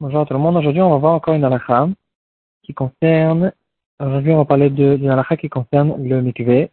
[0.00, 0.56] Bonjour tout le monde.
[0.56, 1.88] Aujourd'hui, on va voir encore une halakha
[2.64, 3.52] qui concerne,
[4.00, 6.72] aujourd'hui, on va parler d'une halakha qui concerne le mikvé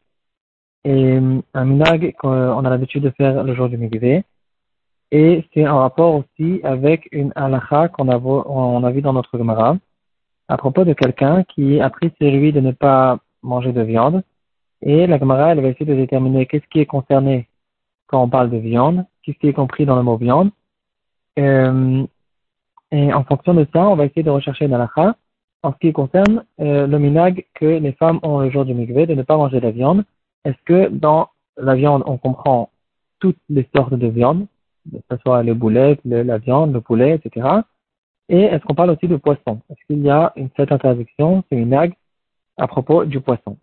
[0.86, 1.20] et
[1.54, 4.24] un minag qu'on a l'habitude de faire le jour du mikvé.
[5.12, 9.78] Et c'est en rapport aussi avec une halakha qu'on a, a vu dans notre Gemara
[10.48, 14.24] à propos de quelqu'un qui a pris sur lui de ne pas manger de viande.
[14.82, 17.48] Et la Gemara, elle va essayer de déterminer qu'est-ce qui est concerné
[18.08, 20.52] quand on parle de viande ce qui est compris dans le mot viande.
[21.38, 22.06] Euh,
[22.92, 24.90] et en fonction de ça, on va essayer de rechercher dans la
[25.62, 29.06] en ce qui concerne euh, le minag que les femmes ont le jour du mikvé
[29.06, 30.06] de ne pas manger de la viande.
[30.46, 32.70] Est-ce que dans la viande, on comprend
[33.20, 34.48] toutes les sortes de viande,
[34.90, 37.48] que ce soit le boulet, la viande, le poulet, etc.
[38.30, 39.60] Et est-ce qu'on parle aussi de poisson?
[39.70, 41.94] Est-ce qu'il y a une, cette interdiction, ce minag,
[42.58, 43.58] à propos du poisson?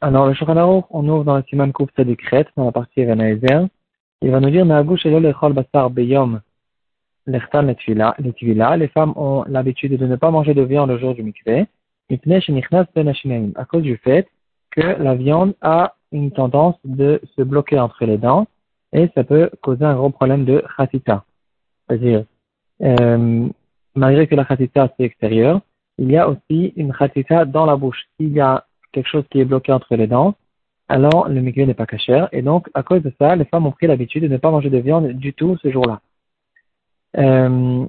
[0.00, 3.66] Alors, le Shulchan on ouvre dans le Siman Kouf Tzadikret, dans la partie Ezer,
[4.22, 4.64] il va nous dire,
[8.76, 11.66] les femmes ont l'habitude de ne pas manger de viande le jour du mikveh,
[13.56, 14.28] à cause du fait
[14.70, 18.46] que la viande a une tendance de se bloquer entre les dents
[18.92, 21.24] et ça peut causer un gros problème de khatita.
[21.88, 22.24] C'est-à-dire,
[22.82, 23.48] euh,
[23.94, 25.60] malgré que la khatita c'est extérieur,
[25.98, 28.04] il y a aussi une khatita dans la bouche.
[28.16, 30.34] S'il y a quelque chose qui est bloqué entre les dents,
[30.92, 32.28] alors le mikvé n'est pas cachère.
[32.32, 34.68] Et donc, à cause de ça, les femmes ont pris l'habitude de ne pas manger
[34.68, 36.00] de viande du tout ce jour-là.
[37.16, 37.86] Euh,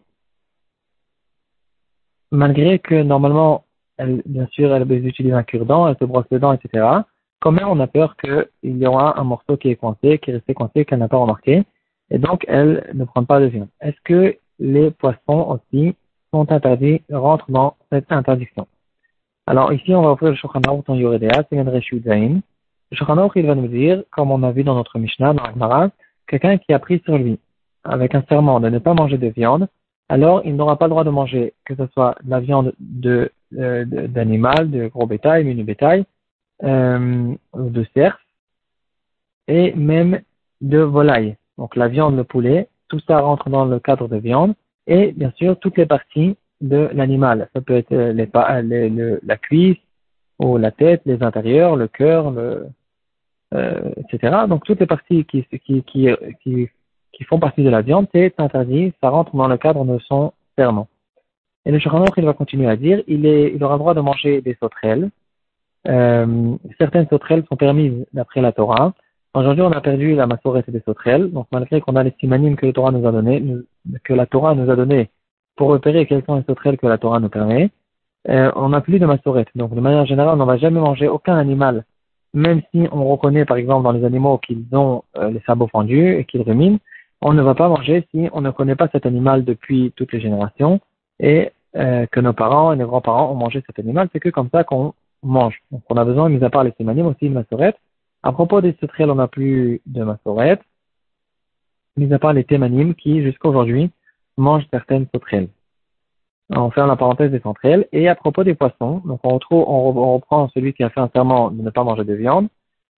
[2.32, 3.66] malgré que normalement,
[4.00, 6.88] bien sûr, elle utilise un cure-dent, elle se brosse les dents, etc.
[7.42, 10.36] Quand même, on a peur qu'il y aura un morceau qui est coincé, qui est
[10.36, 11.64] resté coincé, qu'elle n'a pas remarqué.
[12.10, 13.70] Et donc, elle ne prend pas de viande.
[13.82, 15.96] Est-ce que les poissons aussi
[16.32, 18.66] sont interdits, rentrent dans cette interdiction?
[19.46, 21.68] Alors ici, on va ouvrir le Shulchan en Yoredea, c'est une
[23.36, 25.90] il va nous dire, comme on a vu dans notre Mishnah, dans Agmara,
[26.28, 27.40] quelqu'un qui a pris sur lui,
[27.84, 29.68] avec un serment de ne pas manger de viande,
[30.10, 33.32] alors il n'aura pas le droit de manger, que ce soit de la viande de,
[33.58, 36.06] euh, d'animal, de, gros bétail, mini bétail,
[36.64, 38.20] euh, de cerf,
[39.48, 40.22] et même
[40.62, 41.36] de volaille.
[41.58, 44.54] Donc la viande, le poulet, tout ça rentre dans le cadre de viande,
[44.88, 47.50] et bien sûr toutes les parties de l'animal.
[47.54, 49.78] Ça peut être les, les, la cuisse,
[50.40, 52.68] ou la tête, les intérieurs, le cœur, le,
[53.54, 54.46] euh, etc.
[54.48, 56.10] Donc toutes les parties qui, qui, qui,
[57.12, 60.34] qui, font partie de la viande, c'est interdit, ça rentre dans le cadre de son
[60.58, 60.88] serment.
[61.66, 64.02] Et le Shulchan il va continuer à dire, il, est, il aura le droit de
[64.02, 65.10] manger des sauterelles.
[65.88, 68.94] Euh, certaines sauterelles sont permises d'après la Torah.
[69.34, 71.32] Aujourd'hui, on a perdu la massorette des sauterelles.
[71.32, 73.44] Donc, malgré qu'on a les simanim que la Torah nous a donné,
[74.04, 75.10] que la Torah nous a donné
[75.56, 77.70] pour repérer quelles sont les sauterelles que la Torah nous permet,
[78.30, 79.50] euh, on n'a plus de massorette.
[79.56, 81.84] Donc, de manière générale, on ne va jamais manger aucun animal
[82.34, 86.18] même si on reconnaît par exemple dans les animaux qu'ils ont euh, les sabots fendus
[86.18, 86.80] et qu'ils ruminent,
[87.22, 90.20] on ne va pas manger si on ne connaît pas cet animal depuis toutes les
[90.20, 90.82] générations
[91.20, 94.50] et euh, que nos parents et nos grands-parents ont mangé cet animal, c'est que comme
[94.52, 95.62] ça qu'on mange.
[95.72, 97.78] Donc on a besoin, mis à part les sémanimes, aussi de massorette.
[98.24, 100.62] À propos des sauterelles, on n'a plus de massorette,
[101.98, 103.92] mis à part les témanimes qui, jusqu'à aujourd'hui,
[104.38, 105.50] mangent certaines sauterelles
[106.50, 107.88] on ferme la parenthèse des centrales.
[107.92, 111.10] Et à propos des poissons, donc on, retrouve, on, reprend celui qui a fait un
[111.14, 112.48] serment de ne pas manger de viande.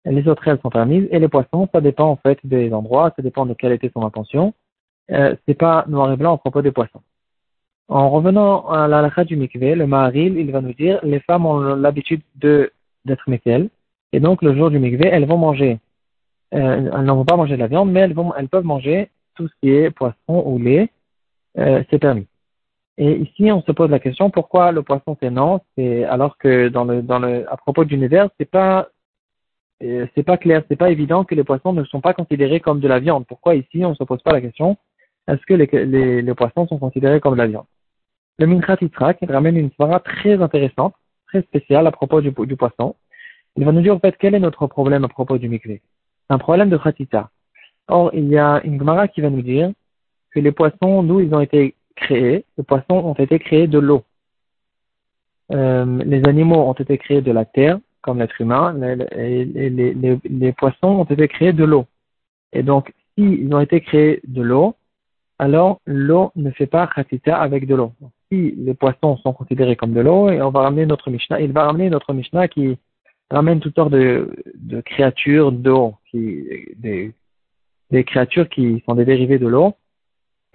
[0.06, 1.08] Les autres, elles sont permises.
[1.12, 4.06] Et les poissons, ça dépend en fait des endroits, ça dépend de quelle était son
[4.06, 4.54] intention.
[5.12, 7.02] Euh, c'est pas noir et blanc à propos des poissons.
[7.88, 11.46] En revenant à la lacha du mikvé, le maharil, il va nous dire, les femmes
[11.46, 12.72] ont l'habitude de
[13.06, 13.70] d'être mekel,
[14.14, 15.80] et donc le jour du mikvé, elles vont manger,
[16.56, 19.10] euh, elles n'en vont pas manger de la viande, mais elles, vont, elles peuvent manger
[19.36, 20.90] tout ce qui est poisson ou lait,
[21.60, 22.26] euh, c'est permis.
[22.98, 26.70] Et ici, on se pose la question pourquoi le poisson c'est non, c'est alors que
[26.70, 28.88] dans le dans le à propos du univers, c'est pas
[29.84, 32.80] euh, c'est pas clair, c'est pas évident que les poissons ne sont pas considérés comme
[32.80, 33.26] de la viande.
[33.28, 34.78] Pourquoi ici on se pose pas la question
[35.28, 37.66] est-ce que les, les, les, poissons sont considérés comme de la viande?
[38.38, 40.94] Le Minchat qui ramène une histoire très intéressante,
[41.28, 42.96] très spéciale à propos du, du, poisson.
[43.56, 45.82] Il va nous dire en fait quel est notre problème à propos du mikvé.
[46.30, 47.30] Un problème de khatita.
[47.88, 49.72] Or, il y a une Gemara qui va nous dire
[50.32, 54.04] que les poissons, nous, ils ont été créés, les poissons ont été créés de l'eau.
[55.52, 58.76] Euh, les animaux ont été créés de la terre, comme l'être humain,
[59.16, 61.86] et les, poissons ont été créés de l'eau.
[62.54, 64.76] Et donc, s'ils ont été créés de l'eau,
[65.40, 67.92] alors l'eau ne fait pas khatita avec de l'eau.
[68.32, 71.52] Si les poissons sont considérés comme de l'eau, et on va ramener notre Mishnah, il
[71.52, 72.78] va ramener notre Mishnah qui
[73.30, 76.44] ramène toutes sortes de, de créatures d'eau, qui,
[76.78, 77.14] des,
[77.92, 79.76] des créatures qui sont des dérivés de l'eau,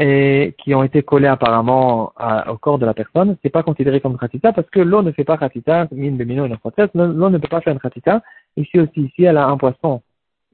[0.03, 2.15] et qui ont été collés apparemment
[2.49, 5.25] au corps de la personne, c'est pas considéré comme khatita parce que l'eau ne fait
[5.25, 8.23] pas khatita, mine de mino l'eau ne peut pas faire une khatita.
[8.57, 10.01] Ici aussi, ici elle a un poisson,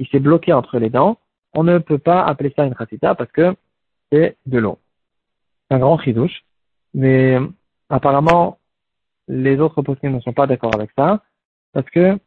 [0.01, 1.19] il s'est bloqué entre les dents,
[1.55, 3.55] on ne peut pas appeler ça une khatita parce que
[4.11, 4.79] c'est de l'eau.
[5.69, 6.45] C'est un grand chidouche,
[6.93, 7.39] mais
[7.89, 8.59] apparemment,
[9.29, 11.23] les autres postes ne sont pas d'accord avec ça,
[11.73, 12.19] parce que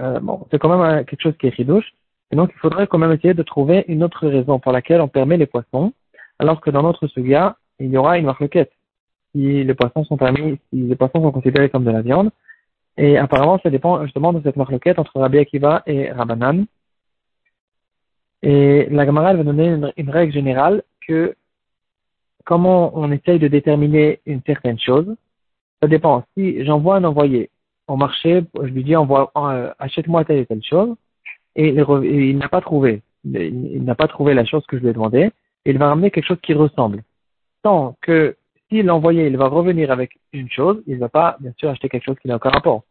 [0.00, 1.94] euh, bon, c'est quand même quelque chose qui est chidouche,
[2.32, 5.08] et donc il faudrait quand même essayer de trouver une autre raison pour laquelle on
[5.08, 5.92] permet les poissons,
[6.38, 8.72] alors que dans notre sugia, il y aura une marloquette.
[9.32, 12.30] Si les poissons sont permis, si les poissons sont considérés comme de la viande,
[12.96, 16.66] et apparemment, ça dépend justement de cette marloquette entre Rabbi Akiva et Rabbanan.
[18.42, 21.34] Et la Gemara va donner une, règle générale que
[22.44, 25.14] comment on essaye de déterminer une certaine chose,
[25.82, 26.24] ça dépend.
[26.36, 27.50] Si j'envoie un envoyé
[27.88, 30.94] au marché, je lui dis envoie, euh, achète-moi telle et telle chose,
[31.54, 34.92] et il, n'a pas trouvé, il, n'a pas trouvé la chose que je lui ai
[34.92, 35.30] demandé,
[35.70, 37.02] il va ramener quelque chose qui ressemble.
[37.62, 38.36] Tant que
[38.68, 41.88] si l'envoyé il va revenir avec une chose, il ne va pas bien sûr acheter
[41.88, 42.84] quelque chose qui n'a aucun rapport.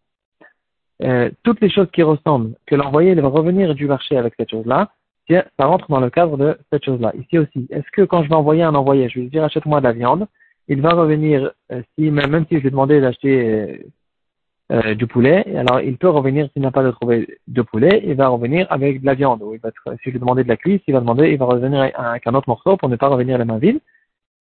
[1.03, 4.51] Euh, toutes les choses qui ressemblent, que l'envoyé il va revenir du marché avec cette
[4.51, 4.91] chose-là,
[5.29, 7.11] ça rentre dans le cadre de cette chose-là.
[7.19, 9.79] Ici aussi, est-ce que quand je vais envoyer un envoyé, je vais lui dire achète-moi
[9.79, 10.27] de la viande,
[10.67, 13.85] il va revenir, euh, si, même si je lui ai demandé d'acheter
[14.71, 18.15] euh, du poulet, alors il peut revenir s'il n'a pas de trouver de poulet, il
[18.15, 19.43] va revenir avec de la viande.
[19.43, 19.69] Ou il va,
[20.03, 22.49] si je demandé de la cuisse, il va demander, il va revenir avec un autre
[22.49, 23.79] morceau pour ne pas revenir les mains vides.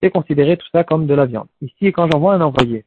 [0.03, 1.49] C'est considérer tout ça comme de la viande.
[1.61, 2.85] Ici, quand j'envoie un envoyé,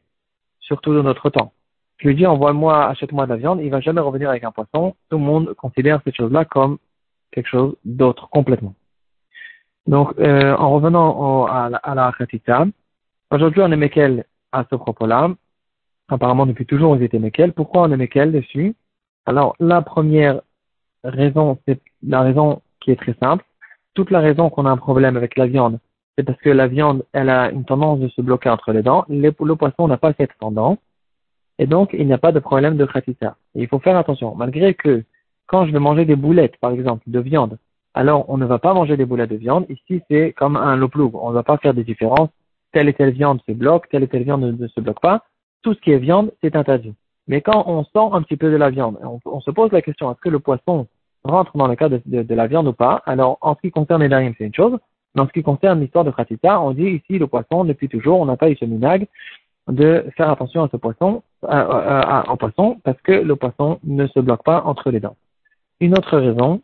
[0.60, 1.54] surtout de notre temps,
[1.98, 4.96] je lui dis envoie-moi, achète-moi de la viande, il va jamais revenir avec un poisson.
[5.10, 6.78] Tout le monde considère cette chose-là comme
[7.32, 8.74] quelque chose d'autre complètement.
[9.86, 12.12] Donc, euh, en revenant à, la, à la
[13.32, 15.30] aujourd'hui on est Mekel à ce propos-là.
[16.10, 17.54] Apparemment, depuis toujours, on était Mekel.
[17.54, 18.76] Pourquoi on est Mekel dessus?
[19.26, 20.42] Alors, la première
[21.04, 23.44] raison, c'est la raison qui est très simple.
[23.94, 25.80] Toute la raison qu'on a un problème avec la viande,
[26.18, 29.06] c'est parce que la viande, elle a une tendance de se bloquer entre les dents.
[29.10, 30.78] Le, poisson n'a pas cette tendance.
[31.60, 33.36] Et donc, il n'y a pas de problème de kratita.
[33.56, 34.36] il faut faire attention.
[34.36, 35.04] Malgré que
[35.48, 37.58] quand je vais manger des boulettes, par exemple, de viande,
[37.94, 39.66] alors on ne va pas manger des boulettes de viande.
[39.70, 41.16] Ici, c'est comme un loploug.
[41.16, 42.30] On ne va pas faire des différences.
[42.72, 45.24] Telle et telle viande se bloque, telle et telle viande ne, se bloque pas.
[45.62, 46.94] Tout ce qui est viande, c'est interdit.
[47.28, 50.12] Mais quand on sent un petit peu de la viande, on, se pose la question,
[50.12, 50.88] est-ce que le poisson
[51.24, 53.02] rentre dans le cas de, la viande ou pas?
[53.06, 54.78] Alors, en ce qui concerne les darim, c'est une chose.
[55.14, 58.20] Mais en ce qui concerne l'histoire de Kratita, on dit ici, le poisson, depuis toujours,
[58.20, 59.08] on n'a pas eu ce minag
[59.68, 64.44] de faire attention à ce poisson, au poisson, parce que le poisson ne se bloque
[64.44, 65.18] pas entre les dents.
[65.82, 66.62] Une autre raison,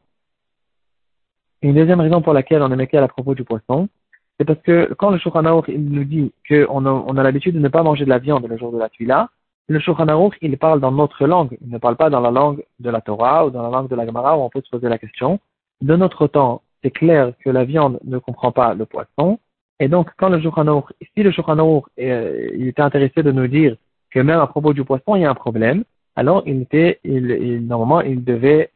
[1.62, 3.90] une deuxième raison pour laquelle on est méqué à propos du poisson,
[4.38, 7.60] c'est parce que quand le Shulchan il nous dit qu'on a, on a l'habitude de
[7.60, 9.30] ne pas manger de la viande le jour de la tuila,
[9.68, 12.90] le Shulchan il parle dans notre langue, il ne parle pas dans la langue de
[12.90, 14.98] la Torah ou dans la langue de la Gemara où on peut se poser la
[14.98, 15.40] question.
[15.82, 19.40] De notre temps, c'est clair que la viande ne comprend pas le poisson,
[19.80, 20.86] et donc quand le Shulchan
[21.16, 23.76] si le Shulchan euh, il était intéressé de nous dire
[24.12, 25.84] que même à propos du poisson il y a un problème,
[26.16, 28.72] alors il était, il, normalement il devait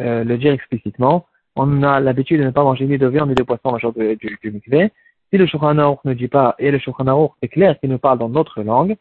[0.00, 1.26] euh, le dire explicitement.
[1.56, 3.92] On a l'habitude de ne pas manger ni de viande ni de poisson le jour
[3.92, 7.98] du, du, Si le Shulchan ne dit pas, et le Shulchan est clair qu'il nous
[7.98, 8.96] parle dans notre langue,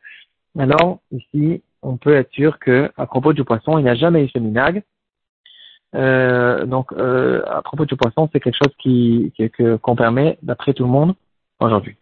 [0.58, 4.24] alors ici, on peut être sûr que à propos du poisson, il n'y a jamais
[4.24, 4.84] eu ce minag.
[5.96, 9.34] Euh, donc, euh, à propos du poisson, c'est quelque chose qui
[9.82, 11.16] qu'on permet d'après tout le monde
[11.60, 11.98] aujourd'hui.